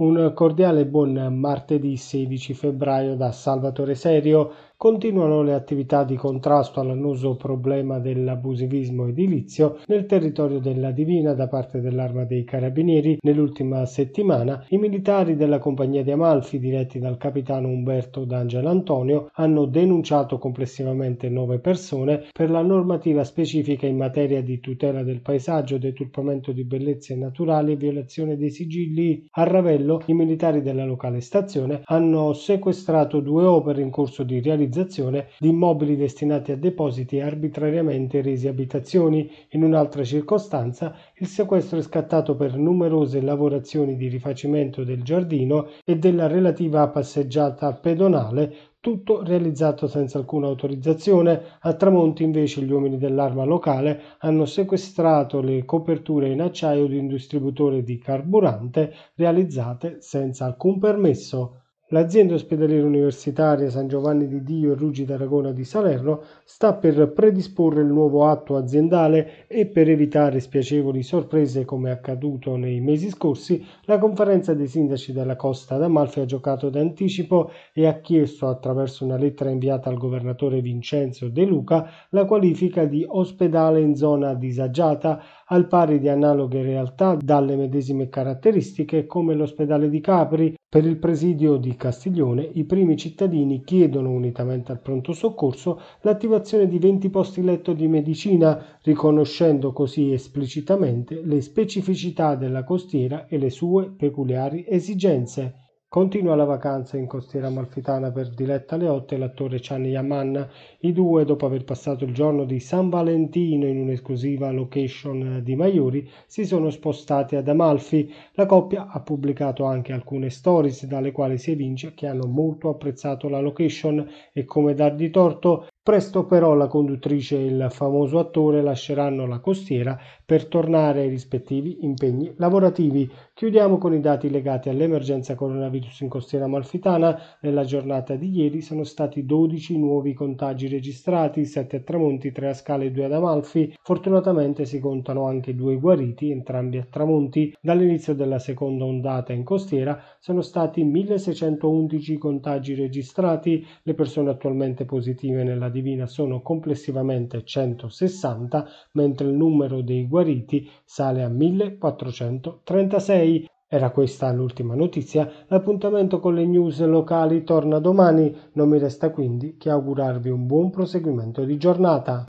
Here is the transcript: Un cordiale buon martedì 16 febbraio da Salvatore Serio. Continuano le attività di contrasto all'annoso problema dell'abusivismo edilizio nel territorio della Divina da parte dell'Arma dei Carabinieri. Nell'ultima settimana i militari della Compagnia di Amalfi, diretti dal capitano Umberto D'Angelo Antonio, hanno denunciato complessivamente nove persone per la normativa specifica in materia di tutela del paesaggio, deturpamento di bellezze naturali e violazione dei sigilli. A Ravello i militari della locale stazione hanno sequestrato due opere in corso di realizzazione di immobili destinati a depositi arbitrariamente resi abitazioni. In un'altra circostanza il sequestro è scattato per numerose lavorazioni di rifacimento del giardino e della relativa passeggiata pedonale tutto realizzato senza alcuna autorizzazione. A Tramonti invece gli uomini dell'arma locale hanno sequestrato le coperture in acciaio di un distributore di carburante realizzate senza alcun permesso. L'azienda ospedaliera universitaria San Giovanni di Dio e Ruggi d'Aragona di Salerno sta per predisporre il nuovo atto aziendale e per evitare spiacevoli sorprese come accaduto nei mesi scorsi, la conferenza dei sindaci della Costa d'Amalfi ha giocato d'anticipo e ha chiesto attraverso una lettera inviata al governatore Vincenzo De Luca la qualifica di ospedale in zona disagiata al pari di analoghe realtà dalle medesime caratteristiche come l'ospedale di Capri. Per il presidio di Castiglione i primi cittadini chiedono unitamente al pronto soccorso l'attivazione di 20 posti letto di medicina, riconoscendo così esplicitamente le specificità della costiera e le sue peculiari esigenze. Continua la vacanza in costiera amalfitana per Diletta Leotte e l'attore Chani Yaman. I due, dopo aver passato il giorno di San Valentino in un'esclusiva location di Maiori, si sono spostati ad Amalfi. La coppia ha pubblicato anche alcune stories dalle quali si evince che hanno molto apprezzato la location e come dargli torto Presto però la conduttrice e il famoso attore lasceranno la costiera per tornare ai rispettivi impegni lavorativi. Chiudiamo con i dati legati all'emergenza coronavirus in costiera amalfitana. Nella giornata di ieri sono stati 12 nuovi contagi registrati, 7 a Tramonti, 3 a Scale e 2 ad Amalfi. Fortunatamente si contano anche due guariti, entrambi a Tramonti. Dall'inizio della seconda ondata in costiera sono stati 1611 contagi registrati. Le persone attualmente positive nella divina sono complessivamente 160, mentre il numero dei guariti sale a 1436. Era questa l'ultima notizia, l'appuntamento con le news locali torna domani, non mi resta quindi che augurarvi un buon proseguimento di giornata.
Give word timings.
Un 0.00 0.30
cordiale 0.32 0.86
buon 0.86 1.36
martedì 1.40 1.96
16 1.96 2.54
febbraio 2.54 3.16
da 3.16 3.32
Salvatore 3.32 3.96
Serio. 3.96 4.52
Continuano 4.76 5.42
le 5.42 5.54
attività 5.54 6.04
di 6.04 6.14
contrasto 6.14 6.78
all'annoso 6.78 7.34
problema 7.34 7.98
dell'abusivismo 7.98 9.08
edilizio 9.08 9.78
nel 9.86 10.06
territorio 10.06 10.60
della 10.60 10.92
Divina 10.92 11.34
da 11.34 11.48
parte 11.48 11.80
dell'Arma 11.80 12.22
dei 12.22 12.44
Carabinieri. 12.44 13.18
Nell'ultima 13.22 13.84
settimana 13.86 14.64
i 14.68 14.78
militari 14.78 15.34
della 15.34 15.58
Compagnia 15.58 16.04
di 16.04 16.12
Amalfi, 16.12 16.60
diretti 16.60 17.00
dal 17.00 17.16
capitano 17.16 17.66
Umberto 17.66 18.24
D'Angelo 18.24 18.68
Antonio, 18.68 19.30
hanno 19.32 19.64
denunciato 19.64 20.38
complessivamente 20.38 21.28
nove 21.28 21.58
persone 21.58 22.26
per 22.32 22.48
la 22.48 22.62
normativa 22.62 23.24
specifica 23.24 23.88
in 23.88 23.96
materia 23.96 24.44
di 24.44 24.60
tutela 24.60 25.02
del 25.02 25.22
paesaggio, 25.22 25.76
deturpamento 25.76 26.52
di 26.52 26.62
bellezze 26.62 27.16
naturali 27.16 27.72
e 27.72 27.76
violazione 27.76 28.36
dei 28.36 28.50
sigilli. 28.50 29.26
A 29.32 29.42
Ravello 29.42 29.87
i 30.06 30.12
militari 30.12 30.60
della 30.62 30.84
locale 30.84 31.20
stazione 31.20 31.80
hanno 31.84 32.32
sequestrato 32.32 33.20
due 33.20 33.44
opere 33.44 33.80
in 33.80 33.90
corso 33.90 34.22
di 34.22 34.40
realizzazione 34.40 35.28
di 35.38 35.48
immobili 35.48 35.96
destinati 35.96 36.52
a 36.52 36.56
depositi 36.56 37.20
arbitrariamente 37.20 38.20
resi 38.20 38.48
abitazioni. 38.48 39.30
In 39.50 39.62
un'altra 39.62 40.04
circostanza 40.04 40.94
il 41.16 41.26
sequestro 41.26 41.78
è 41.78 41.82
scattato 41.82 42.36
per 42.36 42.56
numerose 42.56 43.20
lavorazioni 43.20 43.96
di 43.96 44.08
rifacimento 44.08 44.84
del 44.84 45.02
giardino 45.02 45.68
e 45.84 45.96
della 45.96 46.26
relativa 46.26 46.86
passeggiata 46.88 47.72
pedonale 47.72 48.54
tutto 48.88 49.22
realizzato 49.22 49.86
senza 49.86 50.16
alcuna 50.16 50.46
autorizzazione. 50.46 51.58
A 51.60 51.74
Tramonti 51.74 52.22
invece 52.22 52.62
gli 52.62 52.72
uomini 52.72 52.96
dell'arma 52.96 53.44
locale 53.44 54.00
hanno 54.20 54.46
sequestrato 54.46 55.42
le 55.42 55.66
coperture 55.66 56.30
in 56.30 56.40
acciaio 56.40 56.86
di 56.86 56.96
un 56.96 57.06
distributore 57.06 57.82
di 57.82 57.98
carburante 57.98 58.94
realizzate 59.16 60.00
senza 60.00 60.46
alcun 60.46 60.78
permesso. 60.78 61.64
L'azienda 61.90 62.34
ospedaliera 62.34 62.86
universitaria 62.86 63.70
San 63.70 63.88
Giovanni 63.88 64.28
di 64.28 64.42
Dio 64.42 64.72
e 64.72 64.74
Ruggi 64.74 65.06
d'Aragona 65.06 65.52
di 65.52 65.64
Salerno 65.64 66.20
sta 66.44 66.74
per 66.74 67.12
predisporre 67.12 67.80
il 67.80 67.86
nuovo 67.86 68.26
atto 68.26 68.56
aziendale 68.56 69.46
e 69.46 69.64
per 69.64 69.88
evitare 69.88 70.38
spiacevoli 70.38 71.02
sorprese 71.02 71.64
come 71.64 71.90
accaduto 71.90 72.56
nei 72.56 72.80
mesi 72.80 73.08
scorsi, 73.08 73.64
la 73.84 73.96
conferenza 73.96 74.52
dei 74.52 74.66
sindaci 74.66 75.14
della 75.14 75.34
Costa 75.34 75.78
d'Amalfi 75.78 76.20
ha 76.20 76.26
giocato 76.26 76.68
d'anticipo 76.68 77.50
e 77.72 77.86
ha 77.86 78.00
chiesto 78.00 78.48
attraverso 78.48 79.06
una 79.06 79.16
lettera 79.16 79.48
inviata 79.48 79.88
al 79.88 79.96
governatore 79.96 80.60
Vincenzo 80.60 81.30
De 81.30 81.46
Luca 81.46 81.88
la 82.10 82.26
qualifica 82.26 82.84
di 82.84 83.02
ospedale 83.08 83.80
in 83.80 83.96
zona 83.96 84.34
disagiata 84.34 85.22
al 85.46 85.66
pari 85.66 85.98
di 85.98 86.10
analoghe 86.10 86.60
realtà 86.60 87.16
dalle 87.18 87.56
medesime 87.56 88.10
caratteristiche 88.10 89.06
come 89.06 89.32
l'ospedale 89.32 89.88
di 89.88 90.00
Capri. 90.00 90.56
Per 90.70 90.84
il 90.84 90.98
presidio 90.98 91.56
di 91.56 91.76
Castiglione 91.78 92.46
i 92.52 92.64
primi 92.64 92.98
cittadini 92.98 93.64
chiedono 93.64 94.10
unitamente 94.10 94.70
al 94.70 94.80
pronto 94.80 95.14
soccorso 95.14 95.80
l'attivazione 96.02 96.68
di 96.68 96.78
20 96.78 97.08
posti 97.08 97.42
letto 97.42 97.72
di 97.72 97.88
medicina, 97.88 98.78
riconoscendo 98.82 99.72
così 99.72 100.12
esplicitamente 100.12 101.22
le 101.24 101.40
specificità 101.40 102.34
della 102.34 102.64
costiera 102.64 103.26
e 103.28 103.38
le 103.38 103.48
sue 103.48 103.90
peculiari 103.90 104.66
esigenze. 104.68 105.67
Continua 105.90 106.34
la 106.34 106.44
vacanza 106.44 106.98
in 106.98 107.06
costiera 107.06 107.46
amalfitana 107.46 108.12
per 108.12 108.28
Diletta 108.28 108.76
Leotte 108.76 109.14
e 109.14 109.18
l'attore 109.18 109.56
Chani 109.58 109.88
Yaman. 109.88 110.50
I 110.80 110.92
due, 110.92 111.24
dopo 111.24 111.46
aver 111.46 111.64
passato 111.64 112.04
il 112.04 112.12
giorno 112.12 112.44
di 112.44 112.60
San 112.60 112.90
Valentino 112.90 113.66
in 113.66 113.78
un'esclusiva 113.78 114.50
location 114.50 115.40
di 115.42 115.56
Maiori, 115.56 116.06
si 116.26 116.44
sono 116.44 116.68
spostati 116.68 117.36
ad 117.36 117.48
Amalfi. 117.48 118.12
La 118.32 118.44
coppia 118.44 118.88
ha 118.88 119.00
pubblicato 119.00 119.64
anche 119.64 119.94
alcune 119.94 120.28
stories 120.28 120.84
dalle 120.84 121.10
quali 121.10 121.38
si 121.38 121.52
evince 121.52 121.94
che 121.94 122.06
hanno 122.06 122.26
molto 122.26 122.68
apprezzato 122.68 123.30
la 123.30 123.40
location 123.40 124.06
e 124.34 124.44
come 124.44 124.74
dargli 124.74 125.08
torto 125.08 125.68
Presto 125.82 126.26
però 126.26 126.52
la 126.52 126.66
conduttrice 126.66 127.38
e 127.38 127.46
il 127.46 127.68
famoso 127.70 128.18
attore 128.18 128.60
lasceranno 128.60 129.26
la 129.26 129.38
costiera 129.38 129.98
per 130.22 130.44
tornare 130.44 131.00
ai 131.00 131.08
rispettivi 131.08 131.78
impegni 131.80 132.30
lavorativi. 132.36 133.10
Chiudiamo 133.32 133.78
con 133.78 133.94
i 133.94 134.00
dati 134.00 134.28
legati 134.28 134.68
all'emergenza 134.68 135.34
coronavirus 135.34 136.00
in 136.00 136.10
costiera 136.10 136.44
amalfitana. 136.44 137.18
Nella 137.40 137.64
giornata 137.64 138.16
di 138.16 138.28
ieri 138.30 138.60
sono 138.60 138.84
stati 138.84 139.24
12 139.24 139.78
nuovi 139.78 140.12
contagi 140.12 140.68
registrati, 140.68 141.46
7 141.46 141.76
a 141.76 141.80
Tramonti, 141.80 142.32
3 142.32 142.48
a 142.48 142.54
Scale 142.54 142.84
e 142.84 142.90
2 142.90 143.04
ad 143.06 143.12
Amalfi. 143.14 143.74
Fortunatamente 143.80 144.66
si 144.66 144.80
contano 144.80 145.26
anche 145.26 145.54
due 145.54 145.78
guariti, 145.78 146.30
entrambi 146.30 146.76
a 146.76 146.86
Tramonti. 146.90 147.56
Dall'inizio 147.62 148.14
della 148.14 148.38
seconda 148.38 148.84
ondata 148.84 149.32
in 149.32 149.42
costiera 149.42 149.98
sono 150.18 150.42
stati 150.42 150.84
1611 150.84 152.18
contagi 152.18 152.74
registrati. 152.74 153.66
Le 153.84 153.94
persone 153.94 154.28
attualmente 154.28 154.84
positive 154.84 155.44
nella 155.44 155.70
divina 155.80 156.06
sono 156.06 156.42
complessivamente 156.42 157.44
160, 157.44 158.66
mentre 158.92 159.28
il 159.28 159.34
numero 159.34 159.82
dei 159.82 160.08
guariti 160.08 160.68
sale 160.84 161.22
a 161.22 161.28
1436. 161.28 163.48
Era 163.70 163.90
questa 163.90 164.32
l'ultima 164.32 164.74
notizia, 164.74 165.30
l'appuntamento 165.48 166.20
con 166.20 166.34
le 166.34 166.46
news 166.46 166.82
locali 166.84 167.44
torna 167.44 167.78
domani, 167.78 168.34
non 168.54 168.70
mi 168.70 168.78
resta 168.78 169.10
quindi 169.10 169.58
che 169.58 169.68
augurarvi 169.68 170.30
un 170.30 170.46
buon 170.46 170.70
proseguimento 170.70 171.44
di 171.44 171.58
giornata. 171.58 172.26